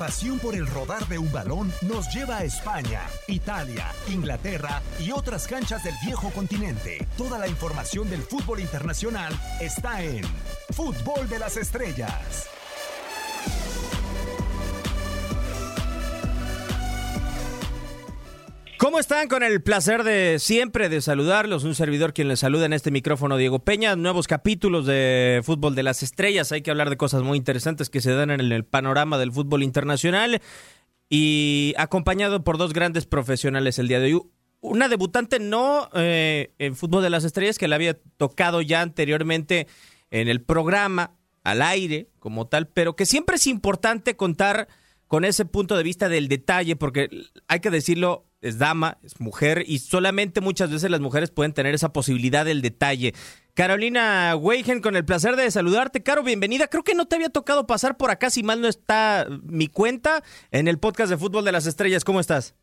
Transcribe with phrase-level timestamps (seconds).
[0.00, 5.46] Pasión por el rodar de un balón nos lleva a España, Italia, Inglaterra y otras
[5.46, 7.06] canchas del viejo continente.
[7.18, 10.24] Toda la información del fútbol internacional está en
[10.70, 12.48] Fútbol de las Estrellas.
[18.90, 19.28] ¿Cómo están?
[19.28, 21.62] Con el placer de siempre de saludarlos.
[21.62, 23.94] Un servidor quien les saluda en este micrófono, Diego Peña.
[23.94, 26.50] Nuevos capítulos de Fútbol de las Estrellas.
[26.50, 29.62] Hay que hablar de cosas muy interesantes que se dan en el panorama del fútbol
[29.62, 30.42] internacional.
[31.08, 34.22] Y acompañado por dos grandes profesionales el día de hoy.
[34.60, 39.68] Una debutante no eh, en Fútbol de las Estrellas que la había tocado ya anteriormente
[40.10, 41.12] en el programa,
[41.44, 44.66] al aire, como tal, pero que siempre es importante contar
[45.10, 47.08] con ese punto de vista del detalle, porque
[47.48, 51.74] hay que decirlo, es dama, es mujer, y solamente muchas veces las mujeres pueden tener
[51.74, 53.12] esa posibilidad del detalle.
[53.54, 56.04] Carolina Weigen, con el placer de saludarte.
[56.04, 56.68] Caro, bienvenida.
[56.68, 60.22] Creo que no te había tocado pasar por acá, si mal no está mi cuenta,
[60.52, 62.04] en el podcast de Fútbol de las Estrellas.
[62.04, 62.56] ¿Cómo estás?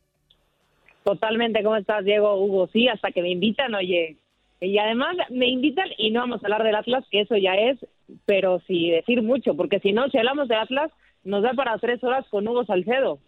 [1.03, 2.41] Totalmente, ¿cómo estás, Diego?
[2.41, 4.15] Hugo, sí, hasta que me invitan, oye.
[4.61, 7.77] Y además me invitan y no vamos a hablar del Atlas, que eso ya es,
[8.25, 10.91] pero sí decir mucho, porque si no, si hablamos del Atlas,
[11.27, 13.19] nos da para tres horas con Hugo Salcedo.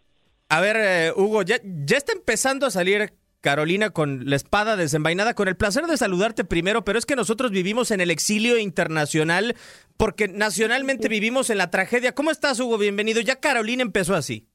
[0.50, 3.12] A ver, eh, Hugo, ya, ya está empezando a salir
[3.42, 7.52] Carolina con la espada desenvainada, con el placer de saludarte primero, pero es que nosotros
[7.52, 9.54] vivimos en el exilio internacional
[9.98, 12.14] porque nacionalmente vivimos en la tragedia.
[12.14, 12.78] ¿Cómo estás, Hugo?
[12.78, 13.22] Bienvenido.
[13.22, 14.48] Ya Carolina empezó así.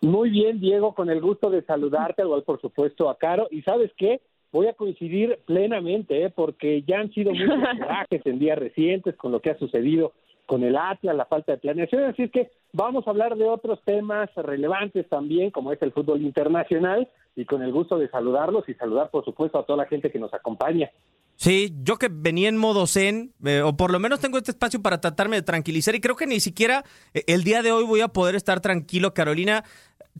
[0.00, 3.46] Muy bien, Diego, con el gusto de saludarte, igual por supuesto a Caro.
[3.50, 4.20] ¿Y sabes qué?
[4.50, 6.30] Voy a coincidir plenamente, ¿eh?
[6.30, 7.46] porque ya han sido muchos
[7.78, 10.12] viajes en días recientes con lo que ha sucedido
[10.52, 12.04] con el Atlas, la falta de planeación.
[12.04, 16.20] Así es que vamos a hablar de otros temas relevantes también, como es el fútbol
[16.20, 20.12] internacional, y con el gusto de saludarlos y saludar, por supuesto, a toda la gente
[20.12, 20.90] que nos acompaña.
[21.36, 24.82] Sí, yo que venía en modo zen, eh, o por lo menos tengo este espacio
[24.82, 28.02] para tratarme de tranquilizar, y creo que ni siquiera eh, el día de hoy voy
[28.02, 29.64] a poder estar tranquilo, Carolina.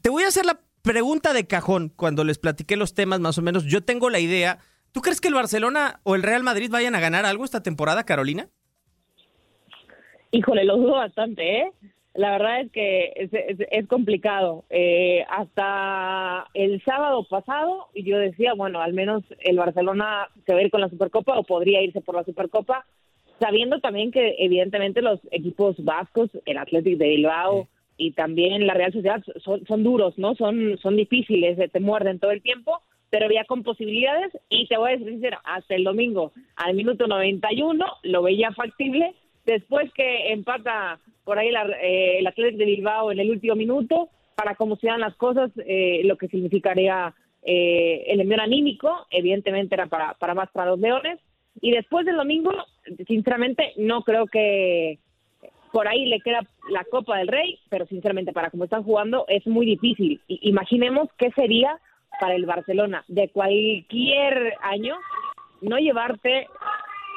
[0.01, 3.43] Te voy a hacer la pregunta de cajón cuando les platiqué los temas, más o
[3.43, 3.65] menos.
[3.65, 4.61] Yo tengo la idea.
[4.93, 8.05] ¿Tú crees que el Barcelona o el Real Madrid vayan a ganar algo esta temporada,
[8.05, 8.49] Carolina?
[10.33, 11.73] Híjole, lo dudo bastante, ¿eh?
[12.15, 14.65] La verdad es que es, es- es complicado.
[14.71, 20.63] Eh, hasta el sábado pasado yo decía, bueno, al menos el Barcelona se va a
[20.63, 22.85] ir con la Supercopa o podría irse por la Supercopa,
[23.41, 28.93] sabiendo también que evidentemente los equipos vascos, el Athletic de Bilbao y también la Real
[28.93, 30.35] Sociedad son, son duros, ¿no?
[30.35, 32.81] Son, son difíciles, te muerden todo el tiempo,
[33.11, 37.07] pero había con posibilidades y te voy a decir sincero, hasta el domingo al minuto
[37.07, 43.13] 91 lo veía factible, después que empata por ahí la- eh, el Athletic de Bilbao
[43.13, 48.05] en el último minuto, para cómo se dan las cosas, eh, lo que significaría eh,
[48.07, 51.19] el envío anímico, evidentemente era para, para más para los Leones.
[51.61, 52.53] Y después del domingo,
[53.07, 54.99] sinceramente, no creo que
[55.73, 56.41] por ahí le queda
[56.71, 60.21] la Copa del Rey, pero sinceramente, para cómo están jugando, es muy difícil.
[60.29, 61.79] imaginemos qué sería
[62.21, 64.97] para el Barcelona de cualquier año
[65.63, 66.47] no llevarte,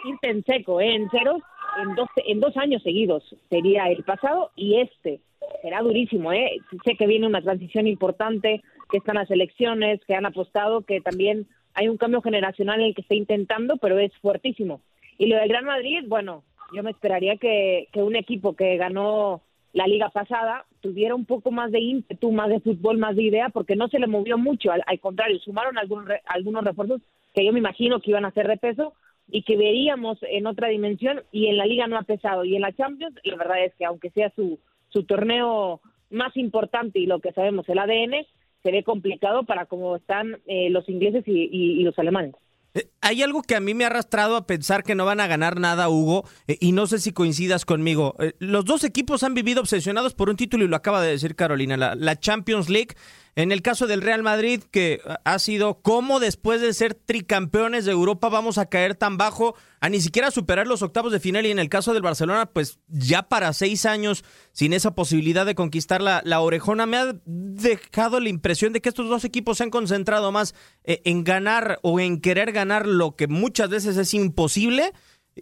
[0.05, 0.95] irte en seco, ¿eh?
[0.95, 1.41] en ceros,
[1.81, 5.21] en dos, en dos años seguidos sería el pasado y este
[5.61, 6.57] será durísimo, ¿eh?
[6.83, 11.47] Sé que viene una transición importante, que están las elecciones, que han apostado, que también
[11.73, 14.81] hay un cambio generacional en el que está intentando, pero es fuertísimo.
[15.17, 16.43] Y lo del Gran Madrid, bueno,
[16.73, 19.41] yo me esperaría que, que un equipo que ganó
[19.73, 23.49] la liga pasada tuviera un poco más de ímpetu, más de fútbol, más de idea,
[23.49, 27.01] porque no se le movió mucho, al, contrario, sumaron algunos, algunos refuerzos
[27.33, 28.93] que yo me imagino que iban a ser de peso
[29.27, 32.61] y que veríamos en otra dimensión y en la liga no ha pesado y en
[32.61, 37.19] la Champions la verdad es que aunque sea su, su torneo más importante y lo
[37.19, 38.25] que sabemos el ADN
[38.63, 42.35] se ve complicado para cómo están eh, los ingleses y los alemanes.
[42.75, 45.27] Eh, hay algo que a mí me ha arrastrado a pensar que no van a
[45.27, 48.15] ganar nada, Hugo, eh, y no sé si coincidas conmigo.
[48.19, 51.35] Eh, los dos equipos han vivido obsesionados por un título y lo acaba de decir
[51.35, 52.95] Carolina, la Champions League
[53.35, 57.91] en el caso del Real Madrid, que ha sido cómo después de ser tricampeones de
[57.91, 61.51] Europa vamos a caer tan bajo a ni siquiera superar los octavos de final y
[61.51, 64.23] en el caso del Barcelona, pues ya para seis años
[64.53, 68.89] sin esa posibilidad de conquistar la, la orejona, me ha dejado la impresión de que
[68.89, 70.55] estos dos equipos se han concentrado más
[70.85, 74.93] eh, en ganar o en querer ganar lo que muchas veces es imposible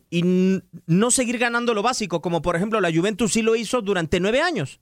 [0.09, 0.23] y
[0.87, 4.41] no seguir ganando lo básico, como por ejemplo la Juventus sí lo hizo durante nueve
[4.41, 4.79] años.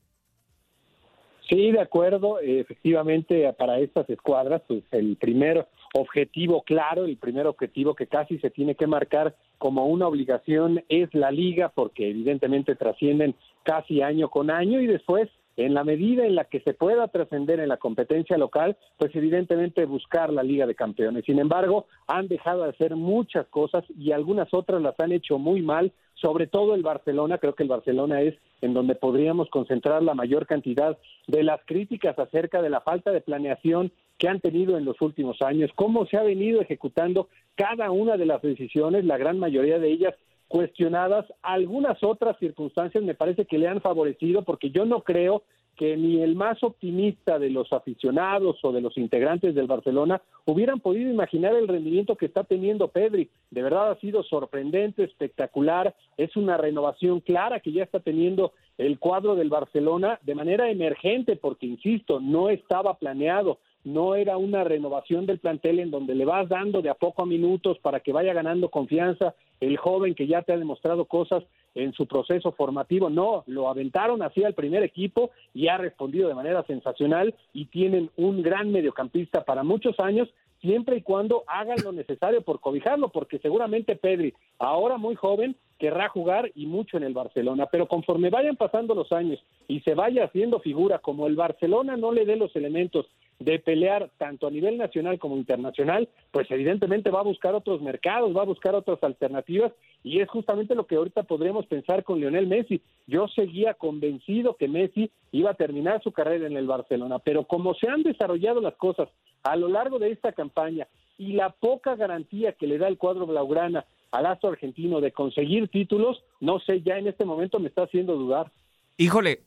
[1.52, 2.40] Sí, de acuerdo.
[2.40, 8.50] Efectivamente, para estas escuadras, pues el primer objetivo claro, el primer objetivo que casi se
[8.50, 14.50] tiene que marcar como una obligación es la liga, porque evidentemente trascienden casi año con
[14.50, 15.28] año y después
[15.58, 19.86] en la medida en la que se pueda trascender en la competencia local, pues evidentemente
[19.86, 21.26] buscar la Liga de Campeones.
[21.26, 25.62] Sin embargo, han dejado de hacer muchas cosas y algunas otras las han hecho muy
[25.62, 30.14] mal, sobre todo el Barcelona, creo que el Barcelona es en donde podríamos concentrar la
[30.14, 30.98] mayor cantidad
[31.28, 35.42] de las críticas acerca de la falta de planeación que han tenido en los últimos
[35.42, 39.92] años, cómo se ha venido ejecutando cada una de las decisiones, la gran mayoría de
[39.92, 40.14] ellas
[40.48, 41.26] cuestionadas.
[41.42, 45.44] Algunas otras circunstancias me parece que le han favorecido porque yo no creo
[45.76, 50.80] que ni el más optimista de los aficionados o de los integrantes del Barcelona hubieran
[50.80, 53.30] podido imaginar el rendimiento que está teniendo Pedri.
[53.50, 59.00] De verdad ha sido sorprendente, espectacular, es una renovación clara que ya está teniendo el
[59.00, 65.26] cuadro del Barcelona de manera emergente porque, insisto, no estaba planeado no era una renovación
[65.26, 68.34] del plantel en donde le vas dando de a poco a minutos para que vaya
[68.34, 71.44] ganando confianza el joven que ya te ha demostrado cosas
[71.76, 73.10] en su proceso formativo.
[73.10, 78.10] No, lo aventaron así al primer equipo y ha respondido de manera sensacional y tienen
[78.18, 80.30] un gran mediocampista para muchos años
[80.62, 86.10] siempre y cuando hagan lo necesario por cobijarlo, porque seguramente Pedri, ahora muy joven, querrá
[86.10, 90.26] jugar y mucho en el Barcelona, pero conforme vayan pasando los años y se vaya
[90.26, 93.08] haciendo figura, como el Barcelona no le dé los elementos
[93.40, 98.38] de pelear tanto a nivel nacional como internacional, pues evidentemente va a buscar otros mercados,
[98.38, 99.72] va a buscar otras alternativas
[100.04, 102.80] y es justamente lo que ahorita podríamos pensar con Lionel Messi.
[103.08, 107.74] Yo seguía convencido que Messi iba a terminar su carrera en el Barcelona, pero como
[107.74, 109.10] se han desarrollado las cosas
[109.42, 113.26] a lo largo de esta campaña y la poca garantía que le da el cuadro
[113.26, 117.84] blaugrana al astro argentino de conseguir títulos, no sé, ya en este momento me está
[117.84, 118.52] haciendo dudar.
[118.98, 119.42] Híjole,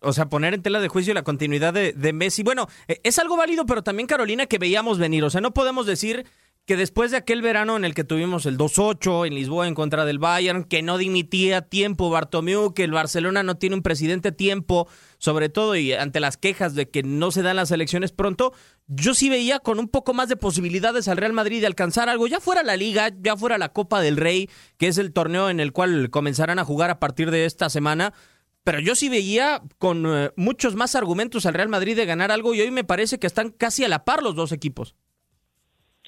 [0.00, 2.42] o sea, poner en tela de juicio la continuidad de, Messi.
[2.42, 5.24] Bueno, eh, es algo válido, pero también Carolina que veíamos venir.
[5.24, 6.26] O sea, no podemos decir
[6.64, 10.04] que después de aquel verano en el que tuvimos el 2-8 en Lisboa en contra
[10.04, 14.86] del Bayern, que no dimitía tiempo Bartomeu, que el Barcelona no tiene un presidente tiempo,
[15.18, 18.52] sobre todo y ante las quejas de que no se dan las elecciones pronto,
[18.86, 22.28] yo sí veía con un poco más de posibilidades al Real Madrid de alcanzar algo,
[22.28, 25.58] ya fuera la Liga, ya fuera la Copa del Rey, que es el torneo en
[25.58, 28.14] el cual comenzarán a jugar a partir de esta semana.
[28.62, 32.54] Pero yo sí veía con eh, muchos más argumentos al Real Madrid de ganar algo
[32.54, 34.94] y hoy me parece que están casi a la par los dos equipos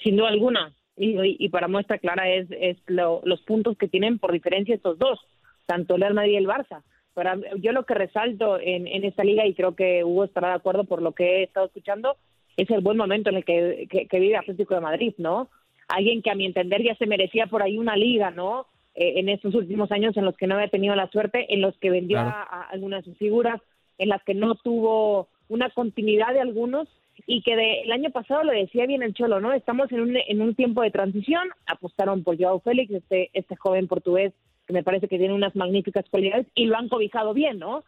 [0.05, 0.73] sin duda alguna.
[0.97, 5.19] Y, para muestra clara es, es los puntos que tienen por diferencia estos dos,
[5.67, 6.83] tanto el Real Madrid y el Barça.
[7.15, 10.55] Para, yo lo que resalto en, en esta liga, y creo que Hugo estará de
[10.55, 12.17] acuerdo por lo que he estado escuchando,
[12.57, 15.49] es el buen momento en el que, que, vive Atlético de Madrid, ¿no?
[15.89, 18.67] Alguien que a mi entender ya se merecía por ahí una liga, ¿no?
[18.95, 21.77] Eh, en estos últimos años en los que no había tenido la suerte, en los
[21.79, 23.61] que vendió a algunas de sus figuras,
[23.99, 26.89] en las que no tuvo una continuidad de algunos
[27.27, 29.53] y que de, el año pasado lo decía bien el Cholo, ¿no?
[29.53, 33.89] Estamos en un, en un tiempo de transición, apostaron por Joao Félix, este, este joven
[33.89, 34.33] portugués
[34.67, 37.85] que me parece que tiene unas magníficas cualidades y lo han cobijado bien, ¿no?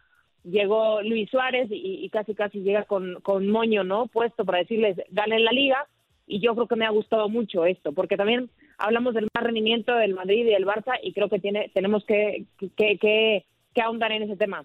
[0.46, 4.06] llegó Luis Suárez y, casi casi llega con, con moño, ¿no?
[4.06, 5.86] Puesto para decirles, ganen la liga.
[6.28, 9.94] Y yo creo que me ha gustado mucho esto, porque también hablamos del más rendimiento
[9.94, 14.10] del Madrid y del Barça y creo que tiene, tenemos que, que, que, que ahondar
[14.10, 14.64] en ese tema.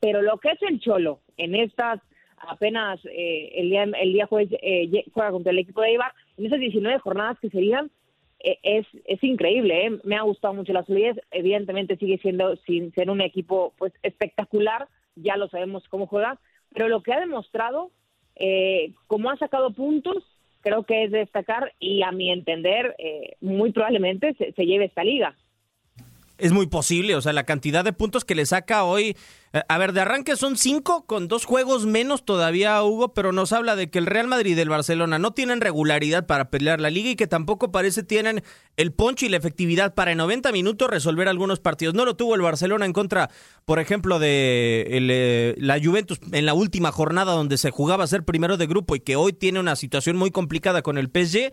[0.00, 2.00] Pero lo que es el Cholo en estas
[2.38, 6.12] apenas eh, el día el día jueves eh, juega contra el equipo de Eibar.
[6.36, 7.90] En esas 19 jornadas que serían
[8.40, 9.98] eh, es, es increíble, ¿eh?
[10.04, 14.88] me ha gustado mucho la solidez, evidentemente sigue siendo sin ser un equipo pues espectacular,
[15.14, 16.38] ya lo sabemos cómo juega,
[16.72, 17.90] pero lo que ha demostrado,
[18.34, 20.22] eh, como ha sacado puntos,
[20.60, 25.02] creo que es destacar y a mi entender eh, muy probablemente se, se lleve esta
[25.02, 25.34] liga
[26.38, 29.16] es muy posible, o sea, la cantidad de puntos que le saca hoy.
[29.52, 33.52] Eh, a ver, de arranque son cinco, con dos juegos menos todavía, Hugo, pero nos
[33.52, 36.90] habla de que el Real Madrid y el Barcelona no tienen regularidad para pelear la
[36.90, 38.42] liga y que tampoco parece tienen
[38.76, 41.94] el poncho y la efectividad para en 90 minutos resolver algunos partidos.
[41.94, 43.30] No lo tuvo el Barcelona en contra,
[43.64, 48.24] por ejemplo, de eh, la Juventus en la última jornada donde se jugaba a ser
[48.24, 51.52] primero de grupo y que hoy tiene una situación muy complicada con el PSG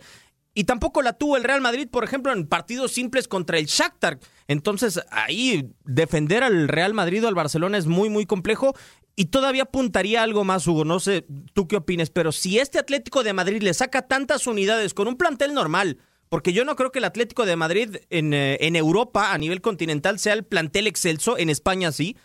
[0.54, 4.20] y tampoco la tuvo el Real Madrid, por ejemplo, en partidos simples contra el Shakhtar.
[4.46, 8.74] Entonces, ahí defender al Real Madrid o al Barcelona es muy, muy complejo.
[9.16, 10.84] Y todavía apuntaría algo más, Hugo.
[10.84, 14.94] No sé tú qué opines, pero si este Atlético de Madrid le saca tantas unidades
[14.94, 18.58] con un plantel normal, porque yo no creo que el Atlético de Madrid en, eh,
[18.60, 22.16] en Europa, a nivel continental, sea el plantel excelso, en España sí.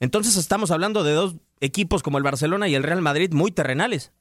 [0.00, 4.12] Entonces estamos hablando de dos equipos como el Barcelona y el Real Madrid muy terrenales.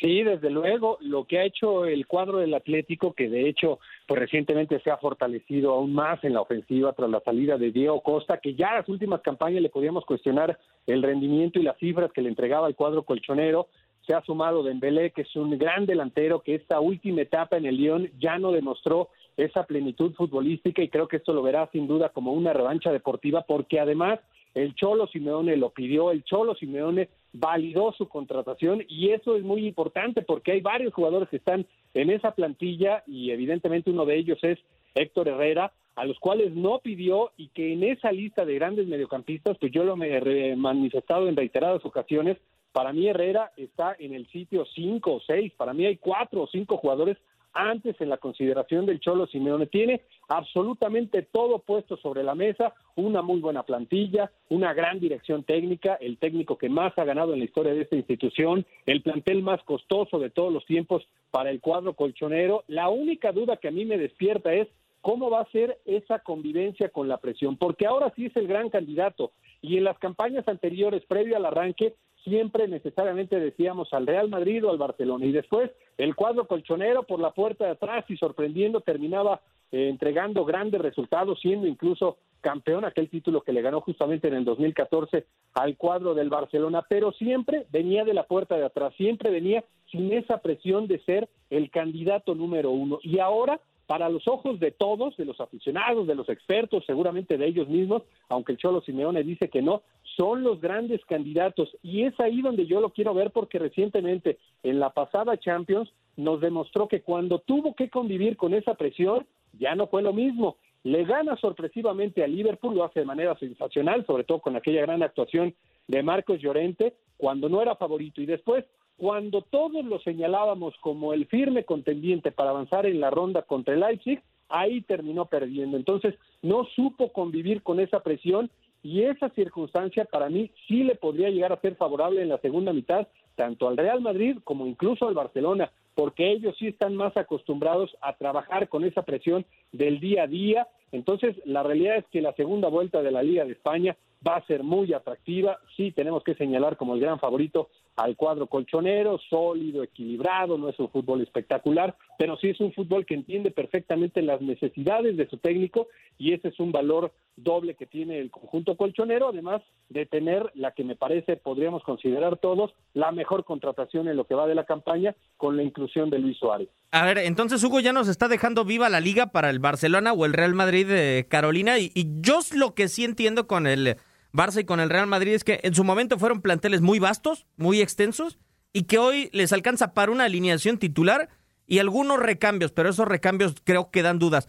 [0.00, 4.18] Sí, desde luego, lo que ha hecho el cuadro del Atlético, que de hecho, pues
[4.18, 8.38] recientemente se ha fortalecido aún más en la ofensiva tras la salida de Diego Costa,
[8.38, 12.22] que ya en las últimas campañas le podíamos cuestionar el rendimiento y las cifras que
[12.22, 13.68] le entregaba el cuadro colchonero.
[14.06, 17.76] Se ha sumado Dembélé, que es un gran delantero, que esta última etapa en el
[17.76, 22.08] Lyon ya no demostró esa plenitud futbolística y creo que esto lo verá sin duda
[22.08, 24.18] como una revancha deportiva, porque además
[24.54, 29.66] el Cholo Simeone lo pidió, el Cholo Simeone validó su contratación y eso es muy
[29.66, 34.38] importante porque hay varios jugadores que están en esa plantilla y evidentemente uno de ellos
[34.42, 34.58] es
[34.94, 39.58] Héctor Herrera, a los cuales no pidió y que en esa lista de grandes mediocampistas,
[39.58, 42.38] pues yo lo he manifestado en reiteradas ocasiones,
[42.72, 46.46] para mí Herrera está en el sitio 5 o 6, para mí hay cuatro o
[46.46, 47.16] cinco jugadores
[47.52, 49.66] antes en la consideración del Cholo Simeone.
[49.66, 55.94] Tiene absolutamente todo puesto sobre la mesa, una muy buena plantilla, una gran dirección técnica,
[55.94, 59.62] el técnico que más ha ganado en la historia de esta institución, el plantel más
[59.64, 62.64] costoso de todos los tiempos para el cuadro colchonero.
[62.66, 64.68] La única duda que a mí me despierta es
[65.00, 68.70] cómo va a ser esa convivencia con la presión, porque ahora sí es el gran
[68.70, 74.64] candidato y en las campañas anteriores, previo al arranque, siempre necesariamente decíamos al Real Madrid
[74.64, 75.26] o al Barcelona.
[75.26, 79.40] Y después el cuadro colchonero por la puerta de atrás y sorprendiendo terminaba
[79.72, 84.44] eh, entregando grandes resultados, siendo incluso campeón, aquel título que le ganó justamente en el
[84.44, 89.62] 2014 al cuadro del Barcelona, pero siempre venía de la puerta de atrás, siempre venía
[89.90, 92.98] sin esa presión de ser el candidato número uno.
[93.02, 97.44] Y ahora para los ojos de todos, de los aficionados, de los expertos, seguramente de
[97.44, 99.82] ellos mismos, aunque el Cholo Simeone dice que no,
[100.16, 101.76] son los grandes candidatos.
[101.82, 106.40] Y es ahí donde yo lo quiero ver porque recientemente en la pasada Champions nos
[106.40, 109.26] demostró que cuando tuvo que convivir con esa presión,
[109.58, 110.58] ya no fue lo mismo.
[110.82, 115.02] Le gana sorpresivamente a Liverpool, lo hace de manera sensacional, sobre todo con aquella gran
[115.02, 115.54] actuación
[115.86, 118.22] de Marcos Llorente, cuando no era favorito.
[118.22, 118.64] Y después
[119.00, 123.80] cuando todos lo señalábamos como el firme contendiente para avanzar en la ronda contra el
[123.80, 125.78] Leipzig, ahí terminó perdiendo.
[125.78, 128.50] Entonces, no supo convivir con esa presión
[128.82, 132.74] y esa circunstancia para mí sí le podría llegar a ser favorable en la segunda
[132.74, 137.96] mitad, tanto al Real Madrid como incluso al Barcelona, porque ellos sí están más acostumbrados
[138.00, 140.68] a trabajar con esa presión del día a día.
[140.92, 144.46] Entonces, la realidad es que la segunda vuelta de la Liga de España va a
[144.46, 145.58] ser muy atractiva.
[145.76, 150.78] Sí, tenemos que señalar como el gran favorito al cuadro colchonero, sólido, equilibrado, no es
[150.78, 155.38] un fútbol espectacular, pero sí es un fútbol que entiende perfectamente las necesidades de su
[155.38, 160.50] técnico y ese es un valor doble que tiene el conjunto colchonero, además de tener
[160.54, 164.54] la que me parece podríamos considerar todos la mejor contratación en lo que va de
[164.54, 166.68] la campaña con la inclusión de Luis Suárez.
[166.92, 170.26] A ver, entonces Hugo ya nos está dejando viva la liga para el Barcelona o
[170.26, 173.96] el Real Madrid de Carolina y, y yo lo que sí entiendo con el
[174.32, 177.46] Barça y con el Real Madrid es que en su momento fueron planteles muy vastos,
[177.56, 178.38] muy extensos,
[178.72, 181.28] y que hoy les alcanza para una alineación titular
[181.66, 184.48] y algunos recambios, pero esos recambios creo que dan dudas.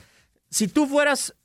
[0.50, 1.36] Si tú fueras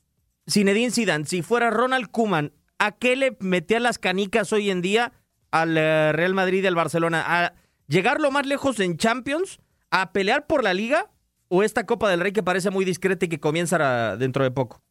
[0.48, 5.12] Zinedine Zidane, si fuera Ronald Kuman, ¿a qué le metía las canicas hoy en día
[5.50, 7.24] al eh, Real Madrid y al Barcelona?
[7.26, 7.54] ¿A
[7.88, 9.60] llegar lo más lejos en Champions?
[9.90, 11.10] ¿A pelear por la liga?
[11.48, 14.82] ¿O esta Copa del Rey que parece muy discreta y que comienza dentro de poco?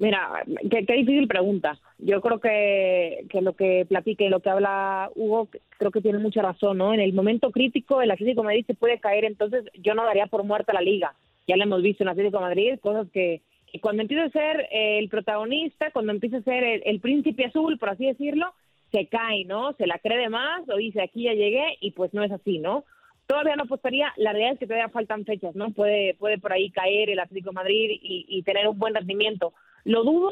[0.00, 1.78] Mira, qué, qué difícil pregunta.
[1.98, 6.40] Yo creo que, que lo que platique, lo que habla Hugo, creo que tiene mucha
[6.40, 6.94] razón, ¿no?
[6.94, 10.42] En el momento crítico, el Atlético Madrid se puede caer, entonces yo no daría por
[10.42, 11.14] muerta la liga.
[11.46, 13.42] Ya lo hemos visto en Atlético Madrid, cosas que,
[13.82, 17.90] cuando empieza a ser eh, el protagonista, cuando empieza a ser el, príncipe azul, por
[17.90, 18.54] así decirlo,
[18.92, 19.74] se cae, ¿no?
[19.74, 22.58] Se la cree de más o dice aquí ya llegué y pues no es así,
[22.58, 22.84] ¿no?
[23.26, 25.72] Todavía no apostaría, la realidad es que todavía faltan fechas, ¿no?
[25.72, 29.52] Puede, puede por ahí caer el Atlético Madrid y, y tener un buen rendimiento.
[29.84, 30.30] Lo dudo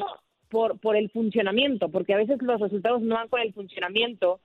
[0.49, 4.39] por, por el funcionamiento, porque a veces los resultados no van con el funcionamiento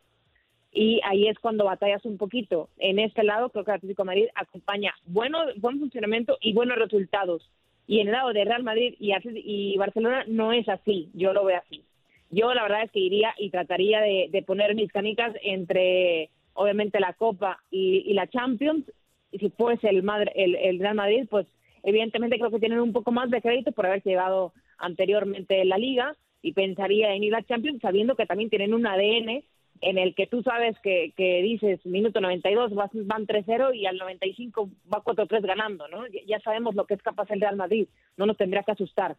[0.73, 2.69] y ahí es cuando batallas un poquito.
[2.79, 7.49] En este lado creo que Atlético Madrid acompaña bueno, buen funcionamiento y buenos resultados.
[7.87, 11.45] Y en el lado de Real Madrid y, y Barcelona no es así, yo lo
[11.45, 11.83] veo así.
[12.31, 17.13] Yo la verdad es que iría y trataría de, poner mis canicas entre, obviamente, la
[17.13, 18.91] Copa y, la Champions.
[19.31, 21.47] Y si fuese el, Madre- el, el Real Madrid, pues
[21.85, 24.53] evidentemente creo que tienen un poco más de crédito por haber llegado
[24.85, 29.43] anteriormente la Liga y pensaría en ir a Champions sabiendo que también tienen un ADN
[29.81, 33.97] en el que tú sabes que, que dices minuto 92 vas, van 3-0 y al
[33.97, 36.07] 95 va 4-3 ganando, ¿no?
[36.27, 39.17] Ya, sabemos lo que es capaz el Real Madrid, no nos tendría que asustar.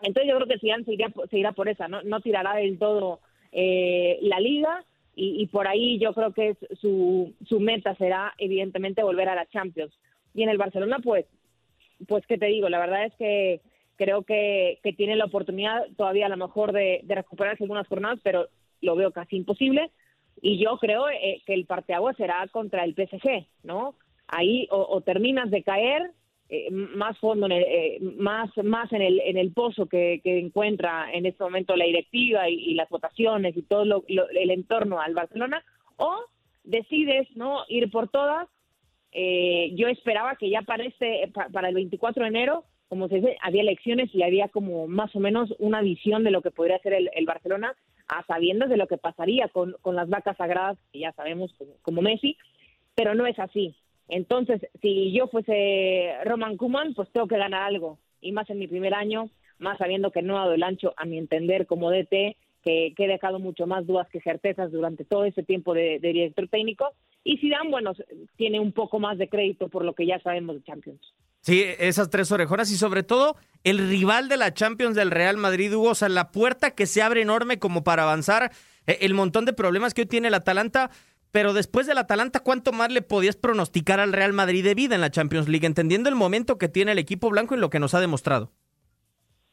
[0.00, 2.78] Entonces yo creo que Zidane se irá, se irá por esa, no, no tirará del
[2.78, 3.20] todo
[3.52, 4.84] eh, la liga
[5.16, 9.34] y, y por ahí yo creo que es su, su meta será evidentemente volver a
[9.34, 9.92] la Champions.
[10.34, 11.26] Y en el Barcelona pues,
[12.06, 13.60] pues qué te digo, la verdad es que
[13.96, 18.48] creo que, que tiene la oportunidad todavía a lo mejor de, recuperarse algunas jornadas, pero
[18.80, 19.90] lo veo casi imposible.
[20.42, 23.94] Y yo creo eh, que el parteaguas será contra el PSG, ¿no?
[24.26, 26.10] Ahí o, terminas de caer
[26.48, 31.10] eh, más fondo, en el, eh, más, más en el, en el pozo que, encuentra
[31.12, 35.64] en este momento la directiva y, las votaciones y todo lo- el entorno al Barcelona,
[35.96, 36.16] o
[36.64, 38.48] decides no ir por todas.
[39.12, 43.16] Eh, yo esperaba que ya para, este, pa- para el 24 de enero, como se
[43.16, 46.78] dice, había elecciones y había como más o menos una visión de lo que podría
[46.80, 47.74] ser el, el Barcelona,
[48.08, 52.02] a sabiendas de lo que pasaría con, con las vacas sagradas, que ya sabemos como,
[52.02, 52.36] Messi,
[52.94, 53.74] pero no es así.
[54.08, 58.66] Entonces, si yo fuese Roman Kuman, pues tengo que ganar algo, y más en mi
[58.66, 62.36] primer año, más sabiendo que no ha dado el ancho, a mi entender, como DT,
[62.62, 66.08] que, que he dejado mucho más dudas que certezas durante todo ese tiempo de, de
[66.12, 66.92] director técnico,
[67.22, 67.92] y Zidane, bueno,
[68.36, 71.00] tiene un poco más de crédito por lo que ya sabemos de Champions.
[71.44, 75.74] Sí, esas tres orejonas y sobre todo el rival de la Champions del Real Madrid,
[75.74, 78.50] Hugo, o sea, la puerta que se abre enorme como para avanzar,
[78.86, 80.88] eh, el montón de problemas que hoy tiene el Atalanta,
[81.32, 85.02] pero después del Atalanta, ¿cuánto más le podías pronosticar al Real Madrid de vida en
[85.02, 87.92] la Champions League, entendiendo el momento que tiene el equipo blanco y lo que nos
[87.92, 88.50] ha demostrado?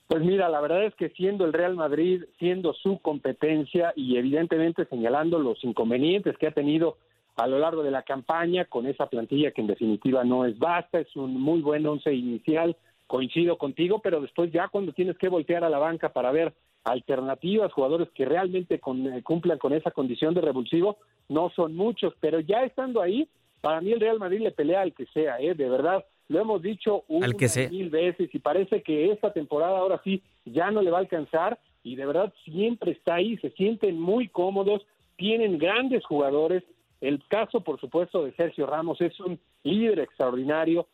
[0.07, 4.85] Pues mira, la verdad es que siendo el Real Madrid, siendo su competencia y evidentemente
[4.85, 6.95] señalando los inconvenientes que ha tenido
[7.35, 10.99] a lo largo de la campaña con esa plantilla que en definitiva no es basta,
[10.99, 12.75] es un muy buen once inicial,
[13.07, 17.71] coincido contigo, pero después ya cuando tienes que voltear a la banca para ver alternativas,
[17.73, 20.97] jugadores que realmente con- eh, cumplan con esa condición de revulsivo,
[21.29, 23.27] no son muchos, pero ya estando ahí,
[23.61, 25.53] para mí el Real Madrid le pelea al que sea, ¿eh?
[25.53, 27.69] de verdad, lo hemos dicho una que sea.
[27.69, 31.59] mil veces y parece que esta temporada ahora sí ya no le va a alcanzar
[31.83, 34.85] y de verdad siempre está ahí, se sienten muy cómodos,
[35.17, 36.63] tienen grandes jugadores,
[37.01, 40.87] el caso por supuesto de Sergio Ramos es un líder extraordinario,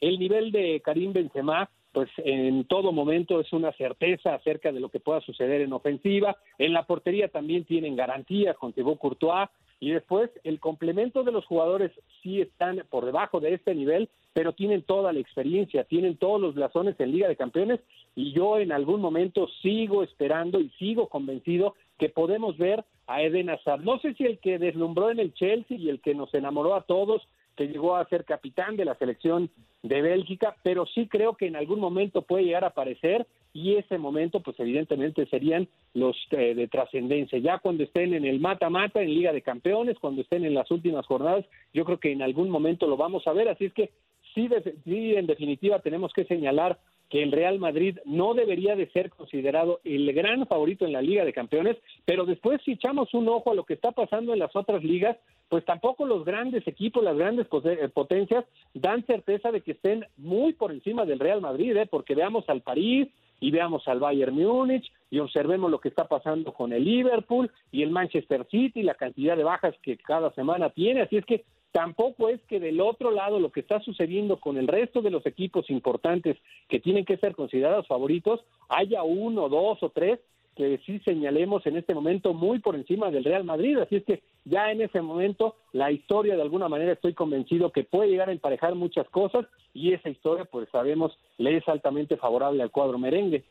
[0.00, 4.88] el nivel de Karim Benzema pues en todo momento es una certeza acerca de lo
[4.88, 6.36] que pueda suceder en ofensiva.
[6.58, 9.48] En la portería también tienen garantía con Thibaut Courtois.
[9.78, 11.90] Y después el complemento de los jugadores
[12.22, 16.54] sí están por debajo de este nivel, pero tienen toda la experiencia, tienen todos los
[16.54, 17.80] blasones en Liga de Campeones.
[18.14, 23.48] Y yo en algún momento sigo esperando y sigo convencido que podemos ver a Eden
[23.48, 23.84] Hazard.
[23.84, 26.82] No sé si el que deslumbró en el Chelsea y el que nos enamoró a
[26.82, 27.22] todos,
[27.56, 29.50] que llegó a ser capitán de la selección
[29.84, 33.98] de Bélgica, pero sí creo que en algún momento puede llegar a aparecer y ese
[33.98, 37.38] momento pues evidentemente serían los eh, de trascendencia.
[37.38, 41.06] Ya cuando estén en el mata-mata en Liga de Campeones, cuando estén en las últimas
[41.06, 43.90] jornadas, yo creo que en algún momento lo vamos a ver, así es que
[44.34, 44.48] sí,
[44.82, 46.80] sí en definitiva tenemos que señalar
[47.12, 51.26] que el Real Madrid no debería de ser considerado el gran favorito en la Liga
[51.26, 54.56] de Campeones, pero después si echamos un ojo a lo que está pasando en las
[54.56, 55.18] otras ligas,
[55.50, 60.54] pues tampoco los grandes equipos, las grandes eh, potencias dan certeza de que estén muy
[60.54, 61.84] por encima del Real Madrid, ¿eh?
[61.86, 63.08] porque veamos al París
[63.40, 67.82] y veamos al Bayern Múnich y observemos lo que está pasando con el Liverpool y
[67.82, 72.28] el Manchester City, la cantidad de bajas que cada semana tiene, así es que tampoco
[72.28, 75.68] es que del otro lado lo que está sucediendo con el resto de los equipos
[75.70, 76.36] importantes
[76.68, 80.20] que tienen que ser considerados favoritos, haya uno, dos o tres
[80.54, 84.22] que sí señalemos en este momento muy por encima del Real Madrid, así es que
[84.44, 88.32] ya en ese momento la historia de alguna manera estoy convencido que puede llegar a
[88.32, 93.44] emparejar muchas cosas y esa historia pues sabemos le es altamente favorable al cuadro merengue.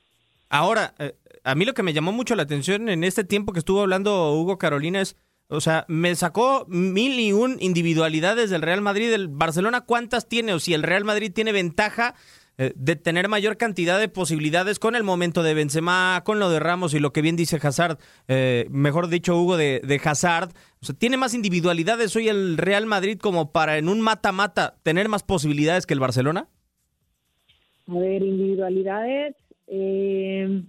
[0.50, 3.60] Ahora, eh, a mí lo que me llamó mucho la atención en este tiempo que
[3.60, 5.18] estuvo hablando Hugo Carolina es,
[5.52, 9.12] o sea, me sacó mil y un individualidades del Real Madrid.
[9.12, 10.54] ¿El Barcelona cuántas tiene?
[10.54, 12.16] O si el Real Madrid tiene ventaja
[12.58, 16.60] eh, de tener mayor cantidad de posibilidades con el momento de Benzema, con lo de
[16.60, 20.52] Ramos y lo que bien dice Hazard, eh, mejor dicho Hugo de, de Hazard.
[20.82, 25.10] O sea, tiene más individualidades hoy el Real Madrid como para en un mata-mata tener
[25.10, 26.48] más posibilidades que el Barcelona.
[27.88, 29.36] A ver, individualidades.
[29.68, 30.64] Eh,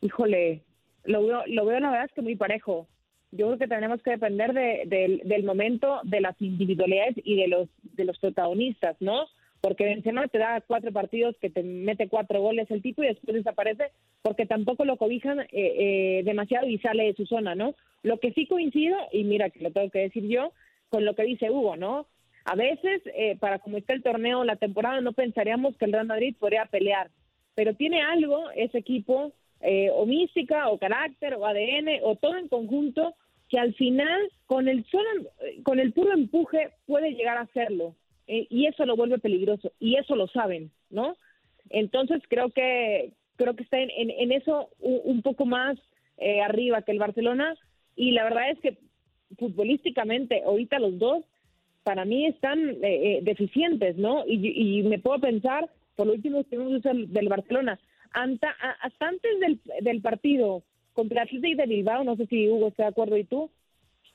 [0.00, 0.62] híjole,
[1.04, 2.88] lo veo, lo veo la verdad es que muy parejo.
[3.36, 7.68] Yo creo que tenemos que depender de, del momento, de las individualidades y de los,
[7.82, 9.26] de los protagonistas, ¿no?
[9.60, 13.34] Porque Benzema te da cuatro partidos que te mete cuatro goles el tipo y después
[13.34, 13.90] desaparece
[14.22, 17.74] porque tampoco lo cobijan eh, eh, demasiado y sale de su zona, ¿no?
[18.02, 20.52] Lo que sí coincido, y mira que lo tengo que decir yo,
[20.90, 22.06] con lo que dice Hugo, ¿no?
[22.44, 26.06] A veces, eh, para como está el torneo, la temporada, no pensaríamos que el Real
[26.06, 27.10] Madrid podría pelear,
[27.54, 32.48] pero tiene algo ese equipo, eh, o mística, o carácter, o ADN, o todo en
[32.48, 33.14] conjunto,
[33.54, 35.30] que al final, con el solo,
[35.62, 37.94] con el puro empuje, puede llegar a hacerlo.
[38.26, 41.16] Eh, y eso lo vuelve peligroso, y eso lo saben, ¿no?
[41.70, 45.78] Entonces creo que creo que está en, en, eso un, un, poco más
[46.18, 47.54] eh, arriba que el Barcelona,
[47.94, 48.78] y la verdad es que
[49.38, 51.22] futbolísticamente, ahorita los dos
[51.84, 54.24] para mí están eh, eh, deficientes, ¿no?
[54.26, 57.78] Y, y, me puedo pensar, por lo último que vimos del Barcelona,
[58.10, 58.50] hasta,
[58.82, 62.84] hasta antes del, del partido contra el Atlético de Bilbao, no sé si Hugo está
[62.84, 63.50] de acuerdo y tú,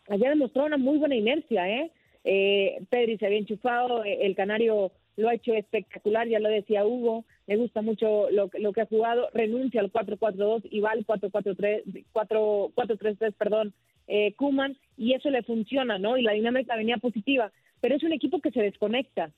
[0.07, 1.91] había demostrado una muy buena inercia, ¿eh?
[2.23, 6.85] eh Pedri se había enchufado, eh, el Canario lo ha hecho espectacular, ya lo decía
[6.85, 11.05] Hugo, me gusta mucho lo, lo que ha jugado, renuncia al 4-4-2 y va al
[11.05, 13.73] 4-4-3, perdón,
[14.07, 16.17] eh, Kuman, y eso le funciona, ¿no?
[16.17, 19.31] Y la dinámica venía positiva, pero es un equipo que se desconecta,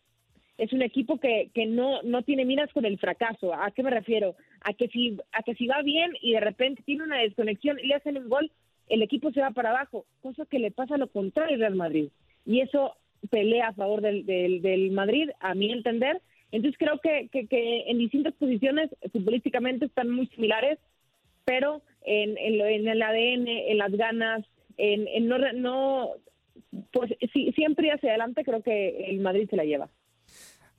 [0.62, 3.52] es un equipo que, que no, no tiene miras con el fracaso.
[3.52, 4.36] ¿A qué me refiero?
[4.62, 7.88] A que, si, a que si va bien y de repente tiene una desconexión y
[7.88, 8.52] le hacen un gol,
[8.88, 12.10] el equipo se va para abajo, cosa que le pasa lo contrario al Real Madrid.
[12.46, 12.96] Y eso
[13.32, 16.22] pelea a favor del, del, del Madrid, a mi entender.
[16.52, 20.78] Entonces creo que, que, en distintas posiciones futbolísticamente están muy similares,
[21.44, 24.46] pero en, en, en el ADN, en las ganas,
[24.78, 26.10] en, no, no,
[26.92, 29.90] pues si, siempre hacia adelante creo que el Madrid se la lleva.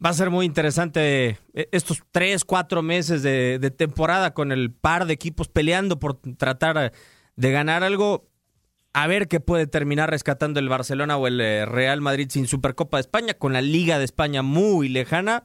[0.05, 5.07] Va a ser muy interesante eh, estos tres, cuatro meses de, temporada con el par
[5.07, 6.93] de equipos peleando por tratar
[7.37, 8.29] de ganar algo.
[8.95, 12.97] A ver qué puede terminar rescatando el Barcelona o el eh, Real Madrid sin Supercopa
[12.97, 15.45] de España, con la Liga de España muy lejana,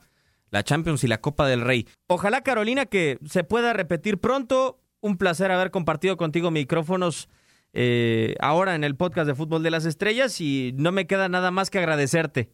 [0.50, 1.88] la Champions y la Copa del Rey.
[2.08, 4.82] Ojalá, Carolina, que se pueda repetir pronto.
[5.02, 7.30] Un placer haber compartido contigo micrófonos
[7.74, 11.52] eh, ahora en el podcast de Fútbol de las Estrellas y no me queda nada
[11.52, 12.50] más que agradecerte.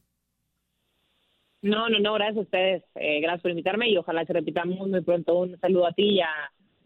[1.64, 2.84] No, no, no, gracias a ustedes.
[2.96, 5.34] Eh, gracias por invitarme y ojalá se repita muy, muy pronto.
[5.34, 6.30] Un saludo a ti y a,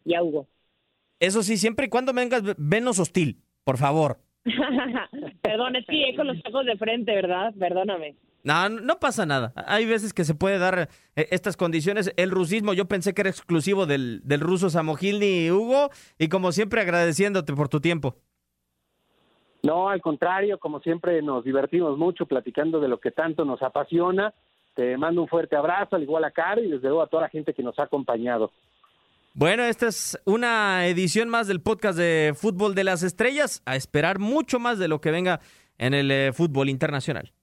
[0.05, 0.47] y a Hugo.
[1.19, 4.19] Eso sí, siempre y cuando vengas, venos hostil, por favor.
[5.41, 7.53] Perdón, es que con los ojos de frente, ¿verdad?
[7.57, 8.15] Perdóname.
[8.43, 9.51] No, no pasa nada.
[9.55, 12.13] Hay veces que se puede dar eh, estas condiciones.
[12.15, 16.81] El rusismo, yo pensé que era exclusivo del, del ruso Samogilny Hugo, y como siempre
[16.81, 18.15] agradeciéndote por tu tiempo.
[19.63, 24.35] No, al contrario, como siempre nos divertimos mucho platicando de lo que tanto nos apasiona.
[24.77, 27.29] Te mando un fuerte abrazo, al igual a Caro y desde luego a toda la
[27.29, 28.51] gente que nos ha acompañado.
[29.33, 33.63] Bueno, esta es una edición más del podcast de Fútbol de las Estrellas.
[33.65, 35.39] A esperar mucho más de lo que venga
[35.79, 37.33] en el eh, fútbol internacional.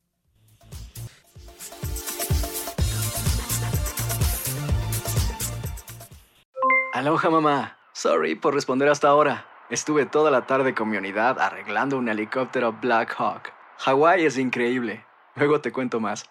[6.92, 7.78] Aloha mamá.
[7.94, 9.48] Sorry por responder hasta ahora.
[9.70, 13.52] Estuve toda la tarde con mi unidad arreglando un helicóptero Black Hawk.
[13.78, 15.04] Hawái es increíble.
[15.34, 16.30] Luego te cuento más.